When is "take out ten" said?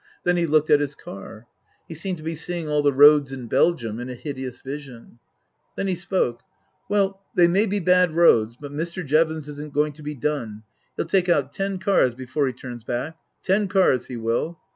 11.05-11.77